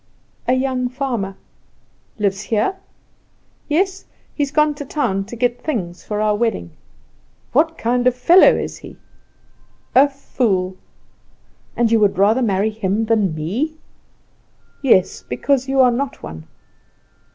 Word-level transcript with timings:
"A 0.47 0.53
young 0.55 0.89
farmer." 0.89 1.35
"Lives 2.17 2.41
here?" 2.41 2.75
"Yes; 3.69 4.05
he 4.33 4.41
has 4.41 4.49
gone 4.49 4.73
to 4.73 4.83
town 4.83 5.25
to 5.25 5.35
get 5.35 5.61
things 5.61 6.03
for 6.03 6.21
our 6.21 6.35
wedding." 6.35 6.71
"What 7.53 7.77
kind 7.77 8.07
of 8.07 8.15
a 8.15 8.17
fellow 8.17 8.55
is 8.55 8.77
he?" 8.77 8.97
"A 9.93 10.09
fool." 10.09 10.75
"And 11.77 11.91
you 11.91 11.99
would 11.99 12.17
rather 12.17 12.41
marry 12.41 12.71
him 12.71 13.05
than 13.05 13.35
me?" 13.35 13.77
"Yes; 14.81 15.21
because 15.21 15.69
you 15.69 15.79
are 15.81 15.91
not 15.91 16.23
one." 16.23 16.47